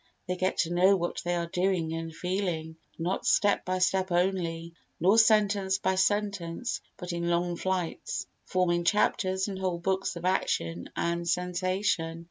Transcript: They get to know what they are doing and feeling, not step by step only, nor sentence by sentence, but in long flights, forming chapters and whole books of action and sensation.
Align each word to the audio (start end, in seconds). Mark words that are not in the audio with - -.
They 0.27 0.35
get 0.35 0.57
to 0.61 0.73
know 0.73 0.95
what 0.95 1.21
they 1.23 1.35
are 1.35 1.45
doing 1.45 1.93
and 1.93 2.11
feeling, 2.11 2.75
not 2.97 3.23
step 3.23 3.63
by 3.65 3.77
step 3.77 4.11
only, 4.11 4.73
nor 4.99 5.19
sentence 5.19 5.77
by 5.77 5.93
sentence, 5.93 6.81
but 6.97 7.13
in 7.13 7.29
long 7.29 7.55
flights, 7.55 8.25
forming 8.47 8.83
chapters 8.83 9.47
and 9.47 9.59
whole 9.59 9.77
books 9.77 10.15
of 10.15 10.25
action 10.25 10.89
and 10.95 11.29
sensation. 11.29 12.19